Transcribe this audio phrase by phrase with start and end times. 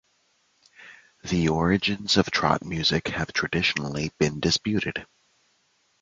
[1.25, 5.05] The origins of trot music have traditionally been disputed.